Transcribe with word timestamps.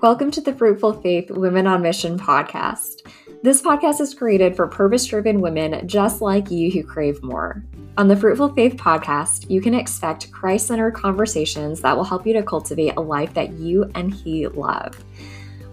Welcome 0.00 0.30
to 0.30 0.40
the 0.40 0.54
Fruitful 0.54 0.92
Faith 1.02 1.28
Women 1.28 1.66
on 1.66 1.82
Mission 1.82 2.16
podcast. 2.16 3.10
This 3.42 3.60
podcast 3.60 4.00
is 4.00 4.14
created 4.14 4.54
for 4.54 4.68
purpose 4.68 5.04
driven 5.04 5.40
women 5.40 5.88
just 5.88 6.20
like 6.20 6.52
you 6.52 6.70
who 6.70 6.84
crave 6.84 7.20
more. 7.20 7.64
On 7.96 8.06
the 8.06 8.14
Fruitful 8.14 8.54
Faith 8.54 8.76
podcast, 8.76 9.50
you 9.50 9.60
can 9.60 9.74
expect 9.74 10.30
Christ 10.30 10.68
centered 10.68 10.94
conversations 10.94 11.80
that 11.80 11.96
will 11.96 12.04
help 12.04 12.28
you 12.28 12.32
to 12.34 12.44
cultivate 12.44 12.94
a 12.96 13.00
life 13.00 13.34
that 13.34 13.54
you 13.54 13.90
and 13.96 14.14
He 14.14 14.46
love. 14.46 15.04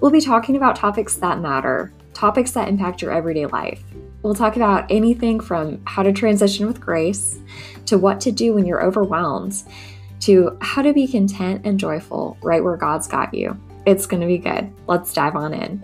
We'll 0.01 0.09
be 0.09 0.21
talking 0.21 0.55
about 0.55 0.75
topics 0.75 1.17
that 1.17 1.39
matter, 1.39 1.93
topics 2.15 2.49
that 2.53 2.67
impact 2.67 3.03
your 3.03 3.11
everyday 3.11 3.45
life. 3.45 3.83
We'll 4.23 4.33
talk 4.33 4.55
about 4.55 4.89
anything 4.89 5.39
from 5.39 5.83
how 5.85 6.01
to 6.01 6.11
transition 6.11 6.65
with 6.65 6.81
grace 6.81 7.37
to 7.85 7.99
what 7.99 8.19
to 8.21 8.31
do 8.31 8.55
when 8.55 8.65
you're 8.65 8.83
overwhelmed 8.83 9.61
to 10.21 10.57
how 10.61 10.81
to 10.81 10.93
be 10.93 11.07
content 11.07 11.61
and 11.63 11.79
joyful 11.79 12.39
right 12.41 12.63
where 12.63 12.75
God's 12.77 13.07
got 13.07 13.31
you. 13.31 13.55
It's 13.85 14.05
going 14.05 14.21
to 14.21 14.27
be 14.27 14.37
good. 14.37 14.71
Let's 14.87 15.13
dive 15.13 15.35
on 15.35 15.53
in. 15.53 15.83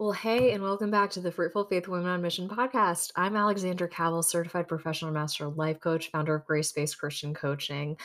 Well, 0.00 0.10
hey, 0.10 0.50
and 0.50 0.60
welcome 0.60 0.90
back 0.90 1.10
to 1.10 1.20
the 1.20 1.30
Fruitful 1.30 1.66
Faith 1.66 1.86
Women 1.86 2.08
on 2.08 2.20
Mission 2.20 2.48
podcast. 2.48 3.12
I'm 3.14 3.36
Alexandra 3.36 3.88
Cavill, 3.88 4.24
certified 4.24 4.66
professional 4.66 5.12
master 5.12 5.46
life 5.46 5.78
coach, 5.78 6.10
founder 6.10 6.34
of 6.34 6.44
Grace 6.44 6.72
Based 6.72 6.98
Christian 6.98 7.32
Coaching. 7.32 7.96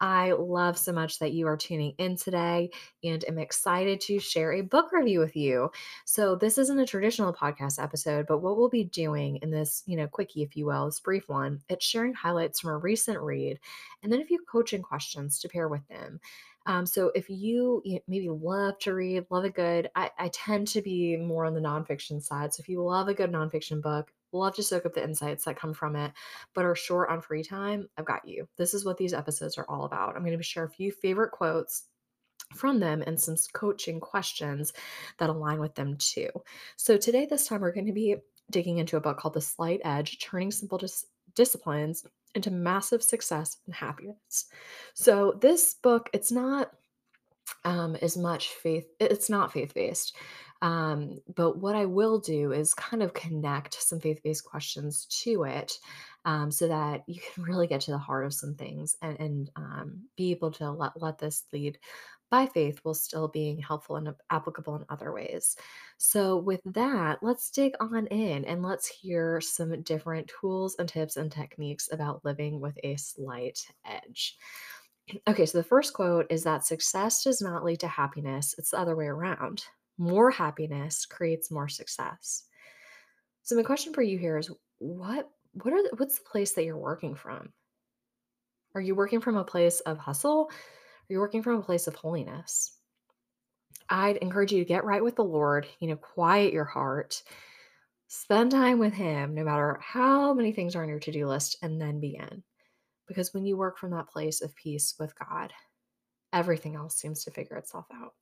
I 0.00 0.32
love 0.32 0.76
so 0.76 0.92
much 0.92 1.20
that 1.20 1.34
you 1.34 1.46
are 1.46 1.56
tuning 1.56 1.94
in 1.98 2.16
today 2.16 2.70
and 3.04 3.24
am 3.28 3.38
excited 3.38 4.00
to 4.02 4.18
share 4.18 4.54
a 4.54 4.62
book 4.62 4.90
review 4.90 5.20
with 5.20 5.36
you. 5.36 5.70
So, 6.04 6.34
this 6.34 6.58
isn't 6.58 6.80
a 6.80 6.84
traditional 6.84 7.32
podcast 7.32 7.80
episode, 7.80 8.26
but 8.26 8.38
what 8.38 8.56
we'll 8.56 8.68
be 8.68 8.82
doing 8.82 9.36
in 9.36 9.52
this, 9.52 9.84
you 9.86 9.96
know, 9.96 10.08
quickie, 10.08 10.42
if 10.42 10.56
you 10.56 10.66
will, 10.66 10.86
this 10.86 10.98
brief 10.98 11.28
one, 11.28 11.60
it's 11.68 11.86
sharing 11.86 12.12
highlights 12.12 12.58
from 12.58 12.70
a 12.70 12.78
recent 12.78 13.20
read 13.20 13.60
and 14.02 14.12
then 14.12 14.20
a 14.20 14.26
few 14.26 14.40
coaching 14.50 14.82
questions 14.82 15.38
to 15.38 15.48
pair 15.48 15.68
with 15.68 15.86
them. 15.86 16.18
Um, 16.66 16.84
so 16.84 17.12
if 17.14 17.30
you, 17.30 17.82
maybe 18.08 18.28
love 18.28 18.78
to 18.80 18.94
read, 18.94 19.26
love 19.30 19.44
a 19.44 19.50
good, 19.50 19.90
I, 19.94 20.10
I 20.18 20.28
tend 20.28 20.68
to 20.68 20.82
be 20.82 21.16
more 21.16 21.44
on 21.44 21.54
the 21.54 21.60
nonfiction 21.60 22.22
side. 22.22 22.52
So 22.52 22.60
if 22.60 22.68
you 22.68 22.82
love 22.82 23.08
a 23.08 23.14
good 23.14 23.32
nonfiction 23.32 23.80
book, 23.80 24.12
love 24.32 24.54
to 24.56 24.62
soak 24.62 24.84
up 24.84 24.94
the 24.94 25.02
insights 25.02 25.44
that 25.44 25.58
come 25.58 25.72
from 25.72 25.96
it, 25.96 26.12
but 26.54 26.64
are 26.64 26.74
short 26.74 27.08
on 27.10 27.20
free 27.22 27.42
time, 27.42 27.88
I've 27.96 28.04
got 28.04 28.26
you. 28.26 28.48
This 28.58 28.74
is 28.74 28.84
what 28.84 28.98
these 28.98 29.14
episodes 29.14 29.56
are 29.56 29.66
all 29.68 29.84
about. 29.84 30.16
I'm 30.16 30.24
going 30.24 30.36
to 30.36 30.42
share 30.42 30.64
a 30.64 30.70
few 30.70 30.92
favorite 30.92 31.30
quotes 31.30 31.84
from 32.54 32.80
them 32.80 33.02
and 33.06 33.20
some 33.20 33.36
coaching 33.52 33.98
questions 33.98 34.72
that 35.18 35.30
align 35.30 35.58
with 35.58 35.74
them 35.74 35.96
too. 35.96 36.28
So 36.76 36.96
today, 36.96 37.26
this 37.26 37.46
time, 37.46 37.60
we're 37.60 37.72
going 37.72 37.86
to 37.86 37.92
be 37.92 38.16
digging 38.50 38.78
into 38.78 38.96
a 38.96 39.00
book 39.00 39.18
called 39.18 39.34
The 39.34 39.40
Slight 39.40 39.80
Edge 39.84 40.18
Turning 40.18 40.50
Simple 40.50 40.78
Dis- 40.78 41.06
Disciplines 41.34 42.04
into 42.36 42.50
massive 42.50 43.02
success 43.02 43.56
and 43.66 43.74
happiness. 43.74 44.46
So 44.94 45.36
this 45.40 45.74
book, 45.82 46.08
it's 46.12 46.30
not 46.30 46.70
um, 47.64 47.96
as 47.96 48.16
much 48.16 48.48
faith. 48.48 48.86
It's 49.00 49.30
not 49.30 49.52
faith 49.52 49.74
based. 49.74 50.16
Um, 50.62 51.18
but 51.34 51.58
what 51.58 51.74
I 51.74 51.84
will 51.84 52.18
do 52.18 52.52
is 52.52 52.72
kind 52.74 53.02
of 53.02 53.12
connect 53.12 53.74
some 53.74 54.00
faith 54.00 54.22
based 54.22 54.44
questions 54.44 55.06
to 55.22 55.44
it 55.44 55.72
um, 56.24 56.50
so 56.50 56.68
that 56.68 57.02
you 57.06 57.20
can 57.20 57.44
really 57.44 57.66
get 57.66 57.82
to 57.82 57.90
the 57.90 57.98
heart 57.98 58.24
of 58.24 58.32
some 58.32 58.54
things 58.54 58.96
and, 59.02 59.20
and 59.20 59.50
um, 59.56 60.04
be 60.16 60.30
able 60.30 60.50
to 60.52 60.70
let, 60.70 61.00
let 61.00 61.18
this 61.18 61.44
lead 61.52 61.78
by 62.30 62.46
faith 62.46 62.80
while 62.82 62.94
still 62.94 63.28
being 63.28 63.58
helpful 63.58 63.96
and 63.96 64.14
applicable 64.30 64.76
in 64.76 64.84
other 64.88 65.12
ways. 65.12 65.56
So, 65.98 66.36
with 66.36 66.60
that, 66.64 67.22
let's 67.22 67.50
dig 67.50 67.74
on 67.80 68.06
in 68.08 68.44
and 68.44 68.62
let's 68.62 68.88
hear 68.88 69.40
some 69.40 69.82
different 69.82 70.30
tools 70.40 70.76
and 70.78 70.88
tips 70.88 71.16
and 71.16 71.30
techniques 71.30 71.88
about 71.92 72.24
living 72.24 72.60
with 72.60 72.76
a 72.82 72.96
slight 72.96 73.66
edge. 73.84 74.36
Okay, 75.28 75.46
so 75.46 75.58
the 75.58 75.64
first 75.64 75.92
quote 75.92 76.26
is 76.30 76.42
that 76.44 76.64
success 76.64 77.22
does 77.22 77.40
not 77.40 77.64
lead 77.64 77.80
to 77.80 77.88
happiness, 77.88 78.54
it's 78.58 78.70
the 78.70 78.78
other 78.78 78.96
way 78.96 79.06
around. 79.06 79.64
More 79.98 80.30
happiness 80.30 81.06
creates 81.06 81.50
more 81.50 81.68
success. 81.68 82.42
So 83.42 83.54
my 83.54 83.62
question 83.62 83.92
for 83.92 84.02
you 84.02 84.18
here 84.18 84.36
is 84.36 84.50
what 84.78 85.30
what 85.52 85.72
are 85.72 85.82
what's 85.96 86.18
the 86.18 86.24
place 86.24 86.52
that 86.52 86.64
you're 86.64 86.76
working 86.76 87.14
from? 87.14 87.52
Are 88.74 88.80
you 88.80 88.94
working 88.94 89.20
from 89.20 89.36
a 89.36 89.44
place 89.44 89.80
of 89.80 89.98
hustle? 89.98 90.50
Are 91.08 91.12
you 91.12 91.20
working 91.20 91.42
from 91.42 91.60
a 91.60 91.62
place 91.62 91.86
of 91.86 91.94
holiness? 91.94 92.72
I'd 93.88 94.16
encourage 94.16 94.50
you 94.50 94.58
to 94.58 94.68
get 94.68 94.84
right 94.84 95.04
with 95.04 95.14
the 95.14 95.22
Lord, 95.24 95.68
you 95.78 95.86
know, 95.86 95.94
quiet 95.94 96.52
your 96.52 96.64
heart, 96.64 97.22
spend 98.08 98.50
time 98.50 98.80
with 98.80 98.92
Him, 98.92 99.32
no 99.32 99.44
matter 99.44 99.78
how 99.80 100.34
many 100.34 100.50
things 100.50 100.74
are 100.74 100.82
on 100.82 100.88
your 100.88 100.98
to 100.98 101.12
do 101.12 101.28
list, 101.28 101.58
and 101.62 101.80
then 101.80 102.00
begin. 102.00 102.42
Because 103.06 103.32
when 103.32 103.46
you 103.46 103.56
work 103.56 103.78
from 103.78 103.92
that 103.92 104.08
place 104.08 104.42
of 104.42 104.56
peace 104.56 104.94
with 104.98 105.14
God, 105.16 105.52
everything 106.32 106.74
else 106.74 106.96
seems 106.96 107.22
to 107.22 107.30
figure 107.30 107.56
itself 107.56 107.86
out. 107.94 108.14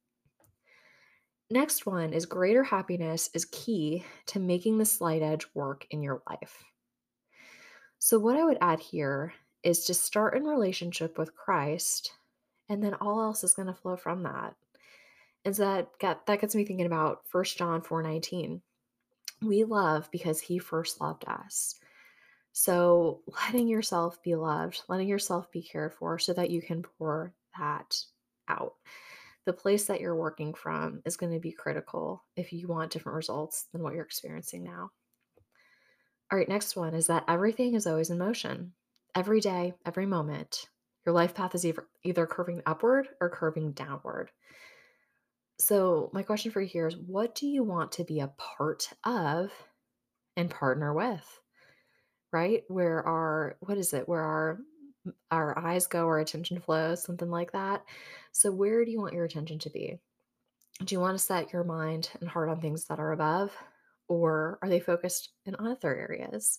Next 1.51 1.87
one 1.87 2.13
is 2.13 2.27
greater 2.27 2.65
happiness 2.65 3.31
is 3.33 3.47
key 3.47 4.05
to 4.27 4.41
making 4.41 4.77
the 4.77 4.85
slight 4.85 5.23
edge 5.23 5.47
work 5.55 5.87
in 5.91 6.03
your 6.03 6.23
life. 6.29 6.63
So, 7.99 8.19
what 8.19 8.37
I 8.37 8.45
would 8.45 8.59
add 8.61 8.81
here 8.81 9.33
is 9.63 9.87
to 9.87 9.95
start 9.95 10.37
in 10.37 10.45
relationship 10.45 11.17
with 11.17 11.35
Christ 11.35 12.13
and 12.69 12.83
then 12.83 12.95
all 12.95 13.21
else 13.21 13.45
is 13.45 13.55
going 13.55 13.69
to 13.69 13.75
flow 13.75 13.97
from 13.97 14.23
that. 14.23 14.55
And 15.45 15.55
so 15.55 15.65
that 15.65 15.89
get, 15.99 16.27
that 16.27 16.41
gets 16.41 16.55
me 16.55 16.65
thinking 16.65 16.87
about 16.87 17.27
First 17.29 17.59
John 17.59 17.83
4:19. 17.83 18.61
We 19.43 19.65
love 19.65 20.09
because 20.11 20.41
he 20.41 20.59
first 20.59 21.01
loved 21.01 21.25
us. 21.27 21.75
So 22.53 23.21
letting 23.27 23.69
yourself 23.69 24.23
be 24.23 24.37
loved, 24.37 24.83
letting 24.89 25.09
yourself 25.09 25.51
be 25.51 25.63
cared 25.63 25.93
for 25.93 26.19
so 26.19 26.33
that 26.33 26.51
you 26.51 26.63
can 26.63 26.83
pour 26.83 27.35
that 27.59 27.97
out. 28.49 28.75
The 29.45 29.53
place 29.53 29.87
that 29.87 30.01
you're 30.01 30.17
working 30.17 30.55
from 30.55 31.03
is 31.05 31.17
going 31.17 31.33
to 31.33 31.41
be 31.41 31.53
critical 31.53 32.25
if 32.37 32.53
you 32.53 32.67
want 32.67 32.93
different 32.93 33.17
results 33.17 33.67
than 33.73 33.83
what 33.83 33.95
you're 33.95 34.05
experiencing 34.05 34.65
now. 34.65 34.91
All 36.33 36.39
right, 36.39 36.49
next 36.49 36.77
one 36.77 36.95
is 36.95 37.09
that 37.09 37.25
everything 37.29 37.75
is 37.75 37.87
always 37.87 38.09
in 38.09 38.19
motion. 38.19 38.73
Every 39.15 39.41
day, 39.41 39.75
every 39.85 40.07
moment, 40.07 40.69
your 41.05 41.15
life 41.15 41.35
path 41.35 41.55
is 41.55 41.67
either, 41.67 41.87
either 42.03 42.27
curving 42.27 42.63
upward 42.67 43.09
or 43.21 43.29
curving 43.29 43.73
downward. 43.73 44.31
So, 45.59 46.11
my 46.13 46.23
question 46.23 46.51
for 46.51 46.61
you 46.61 46.67
here 46.67 46.89
is 46.89 46.97
what 46.97 47.35
do 47.35 47.47
you 47.47 47.63
want 47.63 47.93
to 47.93 48.05
be 48.05 48.21
a 48.21 48.33
part 48.39 48.89
of 49.05 49.53
and 50.37 50.51
partner 50.51 50.93
with? 50.93 51.41
Right? 52.33 52.65
Where 52.69 53.07
our 53.07 53.57
what 53.61 53.79
is 53.79 53.93
it? 53.93 54.09
Where 54.09 54.23
our 54.23 54.59
our 55.31 55.59
eyes 55.59 55.87
go, 55.87 56.07
our 56.07 56.19
attention 56.19 56.61
flows, 56.61 57.05
something 57.05 57.31
like 57.31 57.53
that. 57.53 57.85
So, 58.33 58.51
where 58.51 58.85
do 58.85 58.91
you 58.91 59.01
want 59.01 59.15
your 59.15 59.25
attention 59.25 59.59
to 59.61 59.71
be? 59.71 59.99
Do 60.85 60.95
you 60.95 61.01
want 61.01 61.17
to 61.17 61.25
set 61.25 61.53
your 61.53 61.65
mind 61.65 62.11
and 62.21 62.29
heart 62.29 62.49
on 62.49 62.61
things 62.61 62.87
that 62.87 62.99
are 62.99 63.13
above, 63.13 63.57
or 64.09 64.59
are 64.63 64.69
they 64.69 64.81
focused 64.81 65.31
in 65.47 65.55
other 65.59 65.95
areas? 65.95 66.59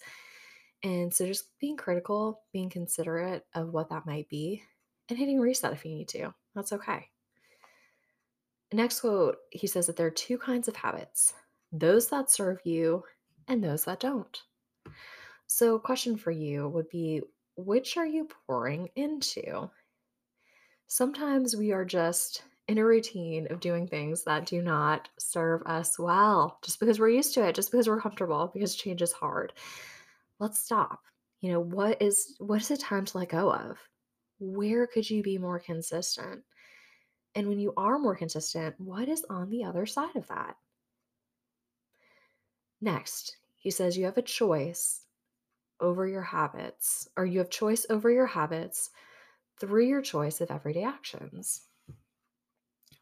And 0.84 1.14
so 1.14 1.26
just 1.26 1.58
being 1.60 1.78
critical, 1.78 2.42
being 2.54 2.70
considerate 2.70 3.46
of 3.54 3.74
what 3.74 3.90
that 3.90 4.06
might 4.06 4.30
be, 4.30 4.62
and 5.10 5.18
hitting 5.18 5.40
reset 5.40 5.74
if 5.74 5.86
you 5.86 5.92
need 5.92 6.08
to. 6.10 6.34
That's 6.54 6.74
okay. 6.74 7.10
Next 8.72 9.02
quote, 9.02 9.38
he 9.52 9.68
says 9.68 9.88
that 9.88 9.96
there 9.96 10.08
are 10.08 10.12
two 10.12 10.38
kinds 10.38 10.68
of 10.68 10.76
habits 10.76 11.34
those 11.72 12.08
that 12.10 12.30
serve 12.30 12.60
you 12.64 13.04
and 13.48 13.64
those 13.64 13.86
that 13.86 14.00
don't. 14.00 14.42
So, 15.48 15.78
question 15.78 16.18
for 16.18 16.32
you 16.32 16.70
would 16.70 16.90
be 16.90 17.22
which 17.58 17.98
are 17.98 18.06
you 18.06 18.28
pouring 18.48 18.90
into? 18.96 19.70
Sometimes 20.88 21.56
we 21.56 21.72
are 21.72 21.86
just 21.86 22.44
in 22.68 22.78
a 22.78 22.86
routine 22.86 23.48
of 23.52 23.60
doing 23.60 23.88
things 23.88 24.24
that 24.24 24.46
do 24.46 24.62
not 24.62 25.08
serve 25.20 25.62
us 25.66 26.00
well 26.00 26.58
just 26.64 26.80
because 26.80 27.00
we're 27.00 27.10
used 27.10 27.34
to 27.36 27.48
it, 27.48 27.56
just 27.56 27.72
because 27.72 27.88
we're 27.88 28.02
comfortable, 28.02 28.50
because 28.54 28.76
change 28.76 29.02
is 29.02 29.14
hard 29.14 29.54
let's 30.40 30.60
stop. 30.60 31.02
You 31.42 31.52
know, 31.52 31.60
what 31.60 32.02
is 32.02 32.36
what 32.40 32.62
is 32.62 32.72
it 32.72 32.80
time 32.80 33.06
to 33.06 33.18
let 33.20 33.30
go 33.30 33.54
of? 33.54 33.78
Where 34.40 34.88
could 34.88 35.10
you 35.10 35.24
be 35.24 35.38
more 35.38 35.60
consistent? 35.60 36.44
And 37.36 37.48
when 37.48 37.60
you 37.60 37.74
are 37.76 38.00
more 38.00 38.16
consistent, 38.16 38.76
what 38.80 39.10
is 39.10 39.26
on 39.30 39.50
the 39.50 39.64
other 39.64 39.86
side 39.86 40.16
of 40.16 40.28
that? 40.28 40.56
Next, 42.82 43.38
he 43.56 43.72
says 43.72 43.98
you 43.98 44.06
have 44.06 44.18
a 44.18 44.22
choice 44.22 45.02
over 45.80 46.08
your 46.08 46.22
habits, 46.22 47.08
or 47.18 47.26
you 47.26 47.40
have 47.40 47.50
choice 47.50 47.86
over 47.90 48.10
your 48.10 48.26
habits 48.26 48.90
through 49.60 49.86
your 49.86 50.02
choice 50.02 50.40
of 50.42 50.52
everyday 50.52 50.84
actions. 50.84 51.62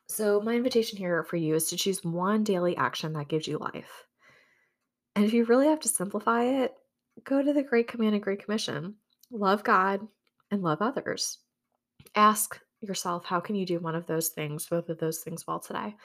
So, 0.07 0.41
my 0.41 0.55
invitation 0.55 0.97
here 0.97 1.23
for 1.23 1.37
you 1.37 1.55
is 1.55 1.69
to 1.69 1.77
choose 1.77 2.03
one 2.03 2.43
daily 2.43 2.75
action 2.77 3.13
that 3.13 3.27
gives 3.27 3.47
you 3.47 3.57
life. 3.57 4.05
And 5.15 5.25
if 5.25 5.33
you 5.33 5.45
really 5.45 5.67
have 5.67 5.79
to 5.81 5.89
simplify 5.89 6.43
it, 6.43 6.73
go 7.23 7.41
to 7.41 7.53
the 7.53 7.63
Great 7.63 7.87
Command 7.87 8.15
and 8.15 8.23
Great 8.23 8.43
Commission 8.43 8.95
love 9.31 9.63
God 9.63 10.07
and 10.51 10.61
love 10.61 10.81
others. 10.81 11.39
Ask 12.15 12.59
yourself, 12.81 13.25
how 13.25 13.39
can 13.39 13.55
you 13.55 13.65
do 13.65 13.79
one 13.79 13.95
of 13.95 14.05
those 14.05 14.29
things, 14.29 14.67
both 14.67 14.89
of 14.89 14.99
those 14.99 15.19
things 15.19 15.45
well 15.47 15.59
today? 15.59 15.95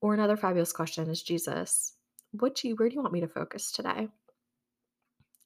Or 0.00 0.14
another 0.14 0.36
fabulous 0.36 0.72
question 0.72 1.08
is 1.10 1.22
Jesus, 1.22 1.94
what 2.32 2.54
do 2.54 2.68
you, 2.68 2.76
where 2.76 2.88
do 2.88 2.94
you 2.94 3.02
want 3.02 3.12
me 3.12 3.20
to 3.20 3.28
focus 3.28 3.70
today? 3.70 4.08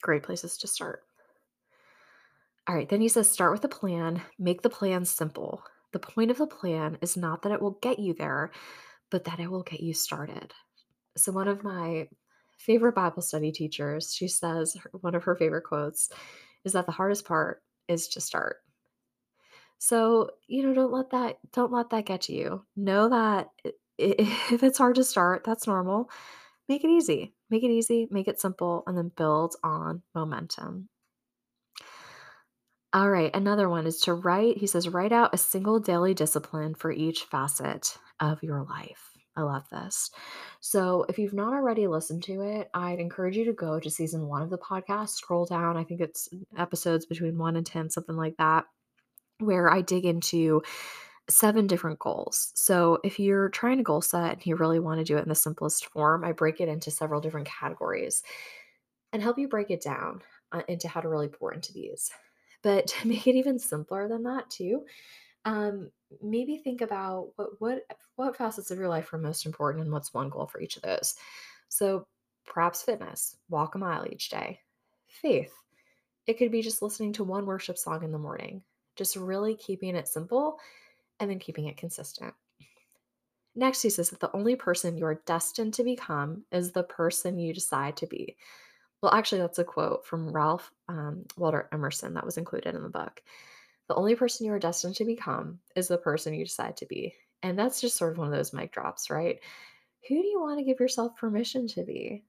Great 0.03 0.23
places 0.23 0.57
to 0.59 0.69
start. 0.69 1.03
All 2.69 2.75
right, 2.75 2.89
then 2.89 3.01
he 3.01 3.09
says 3.09 3.31
start 3.31 3.53
with 3.53 3.65
a 3.65 3.69
plan, 3.69 4.23
make 4.39 4.63
the 4.63 4.71
plan 4.71 5.05
simple. 5.05 5.63
The 5.93 5.99
point 5.99 6.31
of 6.31 6.39
the 6.39 6.47
plan 6.47 6.99
is 7.01 7.17
not 7.17 7.43
that 7.43 7.53
it 7.53 7.63
will 7.63 7.79
get 7.83 7.99
you 7.99 8.15
there, 8.15 8.51
but 9.11 9.25
that 9.25 9.41
it 9.41 9.51
will 9.51 9.63
get 9.63 9.81
you 9.81 9.95
started. 9.95 10.53
So, 11.17 11.33
one 11.33 11.49
of 11.49 11.65
my 11.65 12.09
favorite 12.59 12.95
Bible 12.95 13.23
study 13.23 13.53
teachers, 13.53 14.15
she 14.15 14.29
says 14.29 14.77
one 14.93 15.15
of 15.15 15.25
her 15.25 15.37
favorite 15.37 15.65
quotes 15.65 16.11
is 16.65 16.73
that 16.73 16.87
the 16.87 16.93
hardest 16.93 17.25
part 17.25 17.63
is 17.89 18.09
to 18.09 18.21
start. 18.21 18.57
So, 19.79 20.31
you 20.49 20.67
know, 20.67 20.75
don't 20.75 20.93
let 20.93 21.11
that 21.11 21.39
don't 21.53 21.73
let 21.73 21.91
that 21.91 22.07
get 22.07 22.23
to 22.23 22.33
you. 22.35 22.65
Know 22.77 23.09
that 23.09 23.49
if 23.99 24.63
it's 24.63 24.79
hard 24.79 24.97
to 24.97 25.05
start, 25.05 25.45
that's 25.45 25.67
normal. 25.67 26.11
Make 26.69 26.85
it 26.85 26.91
easy. 26.91 27.35
Make 27.51 27.63
it 27.63 27.71
easy, 27.71 28.07
make 28.11 28.29
it 28.29 28.41
simple, 28.41 28.83
and 28.87 28.97
then 28.97 29.11
build 29.17 29.57
on 29.65 30.03
momentum. 30.15 30.89
All 32.93 33.11
right, 33.11 33.35
another 33.35 33.69
one 33.69 33.87
is 33.87 34.01
to 34.03 34.15
write, 34.15 34.59
he 34.59 34.67
says, 34.67 34.89
write 34.89 35.13
out 35.13 35.35
a 35.35 35.39
single 35.39 35.79
daily 35.79 36.15
discipline 36.15 36.75
for 36.75 36.91
each 36.91 37.25
facet 37.25 37.99
of 38.19 38.43
your 38.43 38.63
life. 38.63 39.18
I 39.39 39.43
love 39.43 39.69
this. 39.71 40.11
So, 40.59 41.07
if 41.09 41.17
you've 41.17 41.33
not 41.33 41.55
already 41.55 41.87
listened 41.87 42.25
to 42.25 42.43
it, 42.43 42.69
I'd 42.75 42.99
encourage 42.99 43.37
you 43.37 43.45
to 43.45 43.53
go 43.53 43.79
to 43.79 43.89
season 43.89 44.27
one 44.27 44.43
of 44.43 44.51
the 44.51 44.59
podcast, 44.59 45.11
scroll 45.11 45.47
down. 45.47 45.77
I 45.77 45.85
think 45.85 46.01
it's 46.01 46.29
episodes 46.57 47.07
between 47.07 47.39
one 47.39 47.55
and 47.55 47.65
10, 47.65 47.89
something 47.91 48.17
like 48.17 48.37
that, 48.39 48.65
where 49.39 49.71
I 49.71 49.81
dig 49.81 50.05
into 50.05 50.63
seven 51.31 51.69
different 51.69 52.01
goals. 52.01 52.51
So, 52.57 52.99
if 53.05 53.21
you're 53.21 53.49
trying 53.51 53.77
to 53.77 53.85
goal 53.85 54.03
set 54.03 54.33
and 54.33 54.47
you 54.47 54.57
really 54.57 54.81
want 54.81 54.99
to 54.99 55.05
do 55.05 55.17
it 55.17 55.23
in 55.23 55.29
the 55.29 55.37
simplest 55.37 55.87
form, 55.87 56.25
I 56.25 56.33
break 56.33 56.61
it 56.61 56.69
into 56.69 56.91
several 56.91 57.21
different 57.21 57.47
categories 57.47 58.25
and 59.13 59.23
help 59.23 59.39
you 59.39 59.47
break 59.47 59.71
it 59.71 59.81
down 59.81 60.23
uh, 60.51 60.63
into 60.67 60.89
how 60.89 61.01
to 61.01 61.09
really 61.09 61.29
pour 61.29 61.55
into 61.55 61.73
these. 61.73 62.11
But 62.65 62.87
to 62.89 63.07
make 63.07 63.29
it 63.29 63.37
even 63.37 63.61
simpler 63.61 64.09
than 64.09 64.25
that, 64.25 64.51
too, 64.51 64.85
um, 65.45 65.93
maybe 66.23 66.57
think 66.57 66.81
about 66.81 67.31
what 67.37 67.51
what 67.59 67.83
what 68.17 68.37
facets 68.37 68.71
of 68.71 68.79
your 68.79 68.89
life 68.89 69.13
are 69.13 69.19
most 69.19 69.47
important 69.47 69.85
and 69.85 69.93
what's 69.93 70.15
one 70.15 70.29
goal 70.29 70.47
for 70.47 70.61
each 70.61 70.77
of 70.77 70.83
those. 70.83 71.15
So 71.69 72.07
perhaps 72.47 72.83
fitness, 72.83 73.37
walk 73.49 73.75
a 73.75 73.79
mile 73.79 74.07
each 74.11 74.29
day. 74.29 74.61
Faith, 75.07 75.53
it 76.27 76.39
could 76.39 76.51
be 76.51 76.63
just 76.63 76.83
listening 76.83 77.13
to 77.15 77.25
one 77.25 77.47
worship 77.47 77.79
song 77.79 78.03
in 78.05 78.13
the 78.13 78.19
morning, 78.19 78.63
just 78.97 79.17
really 79.17 79.55
keeping 79.55 79.95
it 79.95 80.09
simple 80.09 80.59
and 81.21 81.31
then 81.31 81.39
keeping 81.39 81.67
it 81.67 81.77
consistent. 81.77 82.35
Next, 83.55 83.83
he 83.83 83.91
says 83.91 84.11
that 84.11 84.21
the 84.21 84.35
only 84.37 84.55
person 84.55 84.97
you 84.97 85.05
are 85.05 85.23
destined 85.27 85.75
to 85.75 85.85
become 85.85 86.45
is 86.53 86.71
the 86.71 86.85
person 86.85 87.39
you 87.39 87.53
decide 87.53 87.97
to 87.97 88.07
be. 88.07 88.37
Well, 89.03 89.13
actually, 89.13 89.41
that's 89.41 89.59
a 89.59 89.65
quote 89.65 90.07
from 90.07 90.31
Ralph 90.31 90.71
um, 90.89 91.25
Waldo 91.37 91.63
Emerson 91.73 92.15
that 92.15 92.25
was 92.25 92.37
included 92.37 92.75
in 92.75 92.83
the 92.83 92.89
book. 92.89 93.23
The 93.89 93.95
only 93.95 94.15
person 94.15 94.47
you 94.47 94.53
are 94.53 94.59
destined 94.59 94.97
to 94.97 95.05
become 95.05 95.61
is 95.75 95.89
the 95.89 95.99
person 95.99 96.35
you 96.35 96.45
decide 96.45 96.77
to 96.79 96.87
be. 96.87 97.15
And 97.43 97.59
that's 97.59 97.81
just 97.81 97.97
sort 97.97 98.13
of 98.13 98.19
one 98.19 98.29
of 98.29 98.35
those 98.35 98.53
mic 98.53 98.73
drops, 98.73 99.11
right? 99.11 99.41
Who 100.09 100.15
do 100.23 100.27
you 100.27 100.41
want 100.41 100.59
to 100.59 100.65
give 100.65 100.81
yourself 100.81 101.17
permission 101.17 101.67
to 101.69 101.85
be? 101.85 102.25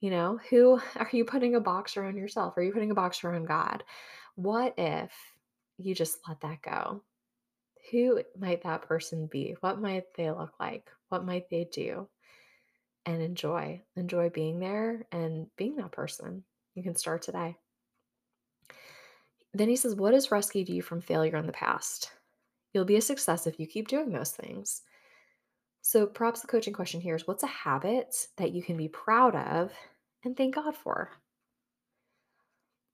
You 0.00 0.10
know, 0.10 0.38
who 0.50 0.80
are 0.96 1.08
you 1.12 1.24
putting 1.24 1.54
a 1.54 1.60
box 1.60 1.96
around 1.96 2.16
yourself? 2.16 2.56
Are 2.56 2.62
you 2.62 2.72
putting 2.72 2.90
a 2.90 2.94
box 2.94 3.24
around 3.24 3.46
God? 3.46 3.82
What 4.34 4.74
if 4.78 5.12
you 5.78 5.94
just 5.94 6.18
let 6.28 6.40
that 6.40 6.62
go? 6.62 7.02
Who 7.90 8.22
might 8.38 8.62
that 8.62 8.82
person 8.82 9.26
be? 9.26 9.56
What 9.60 9.80
might 9.80 10.04
they 10.16 10.30
look 10.30 10.52
like? 10.60 10.90
What 11.08 11.24
might 11.24 11.48
they 11.50 11.68
do? 11.72 12.08
And 13.06 13.22
enjoy, 13.22 13.82
enjoy 13.96 14.28
being 14.28 14.60
there 14.60 15.06
and 15.10 15.46
being 15.56 15.76
that 15.76 15.92
person. 15.92 16.44
You 16.74 16.82
can 16.82 16.94
start 16.94 17.22
today. 17.22 17.56
Then 19.52 19.68
he 19.68 19.76
says, 19.76 19.94
What 19.94 20.14
has 20.14 20.30
rescued 20.30 20.68
you 20.68 20.82
from 20.82 21.00
failure 21.00 21.36
in 21.36 21.46
the 21.46 21.52
past? 21.52 22.12
You'll 22.72 22.84
be 22.84 22.96
a 22.96 23.02
success 23.02 23.46
if 23.46 23.58
you 23.58 23.66
keep 23.66 23.88
doing 23.88 24.10
those 24.10 24.30
things. 24.30 24.82
So, 25.82 26.06
perhaps 26.06 26.40
the 26.40 26.46
coaching 26.46 26.74
question 26.74 27.00
here 27.00 27.14
is 27.14 27.26
what's 27.26 27.42
a 27.42 27.48
habit 27.48 28.28
that 28.36 28.52
you 28.52 28.62
can 28.62 28.76
be 28.76 28.88
proud 28.88 29.34
of 29.34 29.72
and 30.24 30.36
thank 30.36 30.54
God 30.54 30.76
for? 30.76 31.10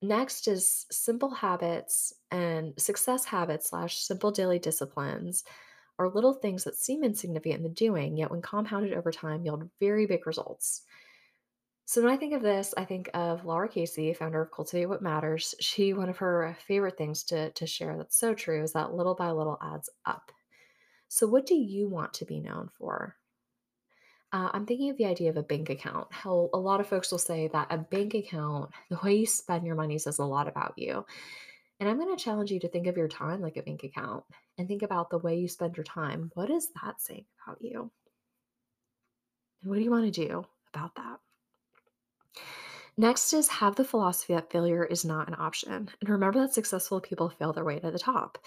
Next 0.03 0.47
is 0.47 0.87
simple 0.91 1.31
habits 1.31 2.12
and 2.31 2.75
success 2.79 3.25
habits 3.25 3.70
slash 3.70 3.99
simple 3.99 4.31
daily 4.31 4.58
disciplines 4.58 5.44
are 5.99 6.11
little 6.11 6.35
things 6.35 6.64
that 6.64 6.76
seem 6.76 7.03
insignificant 7.03 7.56
in 7.56 7.62
the 7.62 7.69
doing, 7.70 8.17
yet 8.17 8.31
when 8.31 8.43
compounded 8.43 8.93
over 8.93 9.11
time, 9.11 9.44
yield 9.44 9.69
very 9.81 10.06
big 10.06 10.26
results. 10.26 10.82
So 11.88 12.03
when 12.03 12.12
I 12.12 12.17
think 12.17 12.35
of 12.35 12.43
this, 12.43 12.75
I 12.77 12.85
think 12.85 13.09
of 13.15 13.44
Lara 13.44 13.69
Casey, 13.69 14.12
founder 14.12 14.43
of 14.43 14.50
Cultivate 14.50 14.87
What 14.87 15.03
Matters. 15.03 15.55
She, 15.61 15.93
one 15.93 16.09
of 16.09 16.17
her 16.17 16.56
favorite 16.67 16.99
things 16.99 17.23
to, 17.25 17.50
to 17.53 17.65
share 17.65 17.97
that's 17.97 18.19
so 18.19 18.35
true 18.35 18.61
is 18.65 18.73
that 18.73 18.93
little 18.93 19.15
by 19.15 19.31
little 19.31 19.56
adds 19.62 19.88
up. 20.05 20.33
So, 21.06 21.29
what 21.29 21.47
do 21.47 21.55
you 21.55 21.88
want 21.88 22.12
to 22.15 22.25
be 22.25 22.41
known 22.41 22.71
for? 22.77 23.15
Uh, 24.33 24.50
I'm 24.53 24.67
thinking 24.67 24.91
of 24.91 24.97
the 24.97 25.05
idea 25.06 25.31
of 25.31 25.37
a 25.37 25.44
bank 25.44 25.71
account. 25.71 26.09
How 26.11 26.50
a 26.53 26.59
lot 26.59 26.81
of 26.81 26.88
folks 26.88 27.12
will 27.12 27.19
say 27.19 27.47
that 27.53 27.69
a 27.71 27.79
bank 27.79 28.15
account, 28.15 28.71
the 28.91 28.99
way 29.05 29.15
you 29.15 29.27
spend 29.27 29.65
your 29.65 29.77
money 29.77 29.97
says 29.99 30.19
a 30.19 30.25
lot 30.25 30.49
about 30.49 30.75
you. 30.77 31.06
And 31.79 31.89
I'm 31.89 32.00
going 32.00 32.15
to 32.17 32.23
challenge 32.23 32.50
you 32.50 32.59
to 32.61 32.69
think 32.69 32.89
of 32.89 32.97
your 32.97 33.06
time 33.06 33.41
like 33.41 33.59
a 33.59 33.62
bank 33.62 33.85
account 33.85 34.25
and 34.59 34.67
think 34.67 34.82
about 34.82 35.11
the 35.11 35.19
way 35.19 35.37
you 35.37 35.47
spend 35.47 35.77
your 35.77 35.85
time. 35.85 36.32
What 36.35 36.50
is 36.50 36.69
that 36.82 37.00
saying 37.00 37.27
about 37.47 37.59
you? 37.61 37.93
And 39.62 39.71
what 39.71 39.77
do 39.77 39.82
you 39.82 39.91
want 39.93 40.12
to 40.12 40.27
do 40.27 40.44
about 40.75 40.97
that? 40.97 41.19
Next 42.98 43.32
is 43.34 43.48
have 43.48 43.76
the 43.76 43.84
philosophy 43.84 44.34
that 44.34 44.50
failure 44.50 44.84
is 44.84 45.04
not 45.04 45.28
an 45.28 45.37
option. 45.38 45.90
And 46.00 46.08
remember 46.08 46.40
that 46.40 46.54
successful 46.54 47.00
people 47.00 47.28
fail 47.28 47.52
their 47.52 47.64
way 47.64 47.78
to 47.78 47.90
the 47.90 47.98
top. 47.98 48.38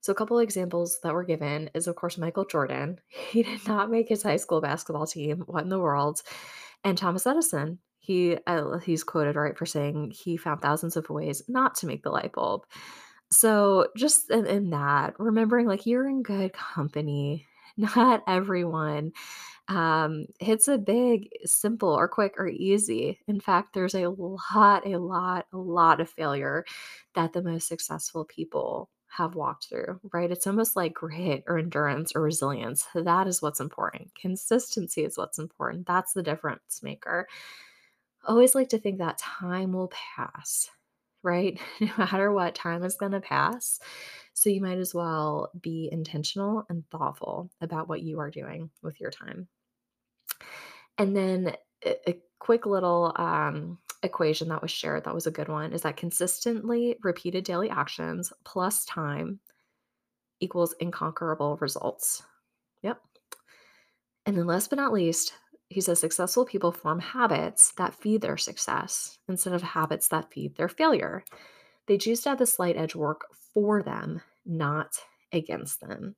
So, 0.00 0.12
a 0.12 0.14
couple 0.14 0.38
examples 0.38 1.00
that 1.02 1.14
were 1.14 1.24
given 1.24 1.70
is, 1.74 1.88
of 1.88 1.96
course, 1.96 2.18
Michael 2.18 2.44
Jordan. 2.44 3.00
He 3.30 3.42
did 3.42 3.66
not 3.66 3.90
make 3.90 4.08
his 4.08 4.22
high 4.22 4.36
school 4.36 4.60
basketball 4.60 5.06
team. 5.06 5.42
What 5.46 5.64
in 5.64 5.70
the 5.70 5.80
world? 5.80 6.22
And 6.84 6.96
Thomas 6.96 7.26
Edison. 7.26 7.78
He 7.98 8.36
uh, 8.46 8.78
he's 8.78 9.02
quoted 9.02 9.34
right 9.34 9.58
for 9.58 9.66
saying 9.66 10.12
he 10.14 10.36
found 10.36 10.62
thousands 10.62 10.96
of 10.96 11.10
ways 11.10 11.42
not 11.48 11.74
to 11.76 11.86
make 11.86 12.04
the 12.04 12.10
light 12.10 12.32
bulb. 12.32 12.64
So, 13.32 13.88
just 13.96 14.30
in, 14.30 14.46
in 14.46 14.70
that, 14.70 15.14
remembering 15.18 15.66
like 15.66 15.86
you're 15.86 16.08
in 16.08 16.22
good 16.22 16.52
company. 16.52 17.46
Not 17.76 18.22
everyone 18.26 19.12
um, 19.68 20.26
hits 20.38 20.68
a 20.68 20.78
big, 20.78 21.28
simple, 21.44 21.88
or 21.88 22.08
quick 22.08 22.34
or 22.38 22.48
easy. 22.48 23.18
In 23.26 23.40
fact, 23.40 23.74
there's 23.74 23.94
a 23.94 24.08
lot, 24.08 24.86
a 24.86 24.96
lot, 24.98 25.46
a 25.52 25.58
lot 25.58 26.00
of 26.00 26.08
failure 26.08 26.64
that 27.14 27.32
the 27.32 27.42
most 27.42 27.68
successful 27.68 28.24
people 28.24 28.90
have 29.08 29.34
walked 29.34 29.68
through, 29.68 29.98
right? 30.12 30.30
It's 30.30 30.46
almost 30.46 30.76
like 30.76 30.94
grit 30.94 31.44
or 31.46 31.58
endurance 31.58 32.12
or 32.14 32.22
resilience. 32.22 32.86
That 32.94 33.26
is 33.26 33.40
what's 33.42 33.60
important. 33.60 34.14
Consistency 34.14 35.04
is 35.04 35.16
what's 35.16 35.38
important. 35.38 35.86
That's 35.86 36.12
the 36.12 36.22
difference 36.22 36.80
maker. 36.82 37.26
Always 38.26 38.54
like 38.54 38.68
to 38.70 38.78
think 38.78 38.98
that 38.98 39.18
time 39.18 39.72
will 39.72 39.88
pass, 40.16 40.68
right? 41.22 41.58
No 41.80 41.92
matter 41.98 42.32
what, 42.32 42.54
time 42.54 42.84
is 42.84 42.96
going 42.96 43.12
to 43.12 43.20
pass. 43.20 43.80
So 44.34 44.50
you 44.50 44.60
might 44.60 44.78
as 44.78 44.94
well 44.94 45.50
be 45.60 45.88
intentional 45.90 46.66
and 46.68 46.84
thoughtful 46.90 47.50
about 47.60 47.88
what 47.88 48.02
you 48.02 48.20
are 48.20 48.30
doing 48.30 48.70
with 48.82 49.00
your 49.00 49.10
time. 49.10 49.48
And 50.98 51.16
then 51.16 51.56
a, 51.84 52.20
quick 52.38 52.66
little 52.66 53.12
um, 53.16 53.78
equation 54.02 54.48
that 54.48 54.62
was 54.62 54.70
shared 54.70 55.04
that 55.04 55.14
was 55.14 55.26
a 55.26 55.32
good 55.32 55.48
one 55.48 55.72
is 55.72 55.82
that 55.82 55.96
consistently 55.96 56.96
repeated 57.02 57.44
daily 57.44 57.70
actions 57.70 58.32
plus 58.44 58.84
time 58.84 59.40
equals 60.38 60.74
inconquerable 60.80 61.56
results. 61.56 62.22
Yep. 62.82 63.00
And 64.26 64.36
then 64.36 64.46
last 64.46 64.70
but 64.70 64.76
not 64.76 64.92
least, 64.92 65.32
he 65.68 65.80
says 65.80 65.98
successful 65.98 66.44
people 66.44 66.70
form 66.70 67.00
habits 67.00 67.72
that 67.78 67.94
feed 67.94 68.20
their 68.20 68.36
success 68.36 69.18
instead 69.28 69.52
of 69.52 69.62
habits 69.62 70.08
that 70.08 70.30
feed 70.32 70.56
their 70.56 70.68
failure. 70.68 71.24
They 71.86 71.98
choose 71.98 72.20
to 72.22 72.30
have 72.30 72.38
the 72.38 72.46
slight 72.46 72.76
edge 72.76 72.94
work 72.94 73.26
for 73.54 73.82
them, 73.82 74.20
not 74.44 74.96
against 75.32 75.80
them. 75.80 76.14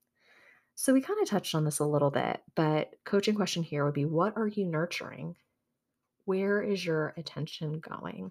So 0.80 0.92
we 0.92 1.00
kind 1.00 1.20
of 1.20 1.28
touched 1.28 1.56
on 1.56 1.64
this 1.64 1.80
a 1.80 1.84
little 1.84 2.12
bit, 2.12 2.40
but 2.54 2.94
coaching 3.04 3.34
question 3.34 3.64
here 3.64 3.84
would 3.84 3.94
be 3.94 4.04
what 4.04 4.36
are 4.36 4.46
you 4.46 4.64
nurturing? 4.64 5.34
Where 6.24 6.62
is 6.62 6.86
your 6.86 7.14
attention 7.16 7.80
going? 7.80 8.30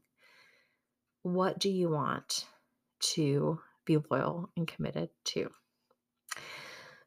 What 1.23 1.59
do 1.59 1.69
you 1.69 1.89
want 1.89 2.45
to 3.15 3.59
be 3.83 3.97
loyal 4.09 4.49
and 4.55 4.65
committed 4.65 5.09
to? 5.25 5.49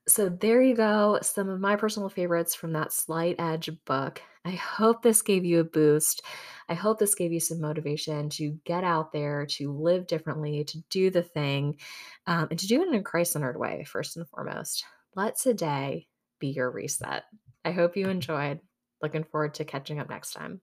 So 0.06 0.28
there 0.28 0.60
you 0.60 0.74
go, 0.74 1.20
some 1.22 1.48
of 1.48 1.58
my 1.58 1.76
personal 1.76 2.10
favorites 2.10 2.54
from 2.54 2.74
that 2.74 2.92
Slight 2.92 3.36
Edge 3.38 3.70
book. 3.86 4.20
I 4.44 4.50
hope 4.50 5.00
this 5.00 5.22
gave 5.22 5.46
you 5.46 5.60
a 5.60 5.64
boost. 5.64 6.20
I 6.68 6.74
hope 6.74 6.98
this 6.98 7.14
gave 7.14 7.32
you 7.32 7.40
some 7.40 7.62
motivation 7.62 8.28
to 8.30 8.58
get 8.66 8.84
out 8.84 9.10
there, 9.10 9.46
to 9.52 9.72
live 9.72 10.06
differently, 10.06 10.64
to 10.64 10.82
do 10.90 11.08
the 11.08 11.22
thing, 11.22 11.78
um, 12.26 12.48
and 12.50 12.58
to 12.58 12.66
do 12.66 12.82
it 12.82 12.88
in 12.88 12.94
a 12.94 13.02
Christ 13.02 13.32
centered 13.32 13.58
way, 13.58 13.84
first 13.84 14.18
and 14.18 14.28
foremost. 14.28 14.84
Let 15.16 15.36
today 15.36 16.06
be 16.38 16.48
your 16.48 16.70
reset. 16.70 17.24
I 17.64 17.72
hope 17.72 17.96
you 17.96 18.08
enjoyed. 18.08 18.60
Looking 19.02 19.24
forward 19.24 19.54
to 19.54 19.64
catching 19.64 19.98
up 19.98 20.08
next 20.08 20.32
time. 20.32 20.60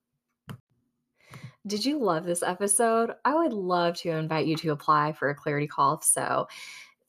Did 1.66 1.84
you 1.86 2.00
love 2.00 2.24
this 2.24 2.44
episode? 2.44 3.12
I 3.25 3.36
would 3.36 3.51
love 3.51 3.98
to 3.98 4.10
invite 4.10 4.48
you 4.48 4.56
to 4.58 4.72
apply 4.72 5.12
for 5.12 5.30
a 5.30 5.36
clarity 5.36 5.68
call 5.68 5.96
if 5.96 6.04
so. 6.04 6.48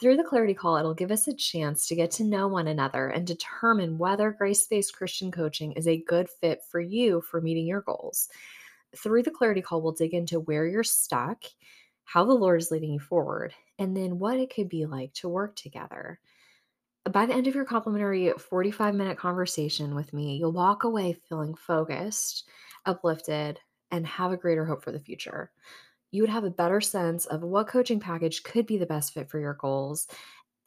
Through 0.01 0.17
the 0.17 0.25
clarity 0.25 0.55
call, 0.55 0.77
it'll 0.77 0.95
give 0.95 1.13
us 1.13 1.29
a 1.29 1.35
chance 1.35 1.87
to 1.87 1.95
get 1.95 2.11
to 2.13 2.25
know 2.25 2.49
one 2.49 2.67
another 2.67 3.09
and 3.09 3.25
determine 3.25 3.99
whether 3.99 4.33
grace 4.33 4.67
based 4.67 4.97
Christian 4.97 5.31
coaching 5.31 5.73
is 5.73 5.87
a 5.87 6.03
good 6.03 6.29
fit 6.29 6.63
for 6.69 6.81
you 6.81 7.21
for 7.21 7.41
meeting 7.41 7.67
your 7.67 7.83
goals. 7.83 8.29
Through 8.97 9.23
the 9.23 9.31
clarity 9.31 9.63
call, 9.63 9.81
we'll 9.81 9.93
dig 9.93 10.15
into 10.15 10.41
where 10.41 10.67
you're 10.67 10.83
stuck, 10.83 11.45
how 12.05 12.25
the 12.25 12.33
Lord 12.33 12.61
is 12.61 12.73
leading 12.73 12.93
you 12.93 13.01
forward, 13.01 13.55
and 13.79 13.97
then 13.97 14.19
what 14.19 14.39
it 14.41 14.53
could 14.53 14.69
be 14.69 14.87
like 14.87 15.13
to 15.15 15.29
work 15.29 15.55
together. 15.55 16.19
By 17.13 17.27
the 17.27 17.35
end 17.35 17.47
of 17.47 17.55
your 17.55 17.65
complimentary 17.65 18.33
45 18.33 18.95
minute 18.95 19.17
conversation 19.17 19.95
with 19.95 20.13
me, 20.13 20.37
you'll 20.37 20.53
walk 20.53 20.85
away 20.85 21.17
feeling 21.29 21.55
focused, 21.55 22.49
uplifted, 22.87 23.61
and 23.91 24.07
have 24.07 24.33
a 24.33 24.37
greater 24.37 24.65
hope 24.65 24.83
for 24.83 24.93
the 24.93 25.01
future. 25.01 25.51
You 26.11 26.23
would 26.23 26.31
have 26.31 26.45
a 26.45 26.51
better 26.51 26.81
sense 26.81 27.27
of 27.27 27.43
what 27.43 27.69
coaching 27.69 28.01
package 28.01 28.43
could 28.43 28.67
be 28.67 28.79
the 28.79 28.87
best 28.87 29.15
fit 29.15 29.31
for 29.31 29.39
your 29.39 29.55
goals 29.55 30.07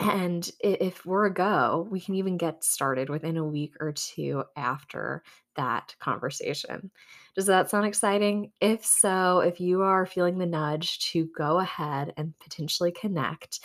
and 0.02 0.50
if 0.60 1.06
we're 1.06 1.28
a 1.28 1.34
go, 1.34 1.88
we 1.90 2.02
can 2.02 2.16
even 2.16 2.38
get 2.38 2.64
started 2.64 3.10
within 3.10 3.38
a 3.38 3.46
week 3.46 3.76
or 3.80 3.92
2 3.92 4.44
after 4.58 5.22
that 5.56 5.96
conversation. 6.00 6.90
Does 7.36 7.46
that 7.46 7.70
sound 7.70 7.86
exciting? 7.86 8.52
If 8.60 8.84
so, 8.86 9.42
if 9.42 9.60
you 9.60 9.84
are 9.84 10.06
feeling 10.06 10.38
the 10.38 10.46
nudge 10.46 11.00
to 11.12 11.30
go 11.38 11.60
ahead 11.60 12.14
and 12.18 12.34
potentially 12.40 12.92
connect, 12.92 13.60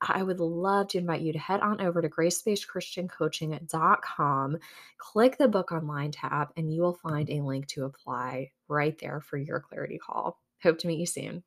I 0.00 0.22
would 0.22 0.40
love 0.40 0.88
to 0.88 0.98
invite 0.98 1.22
you 1.22 1.32
to 1.32 1.38
head 1.38 1.60
on 1.60 1.80
over 1.80 2.00
to 2.00 2.08
gracebased.christiancoaching.com, 2.08 4.58
click 4.98 5.38
the 5.38 5.48
book 5.48 5.72
online 5.72 6.12
tab, 6.12 6.48
and 6.56 6.72
you 6.72 6.82
will 6.82 6.94
find 6.94 7.28
a 7.28 7.42
link 7.42 7.66
to 7.68 7.84
apply 7.84 8.52
right 8.68 8.96
there 9.00 9.20
for 9.20 9.38
your 9.38 9.60
clarity 9.60 9.98
call. 9.98 10.38
Hope 10.62 10.78
to 10.78 10.86
meet 10.86 11.00
you 11.00 11.06
soon. 11.06 11.42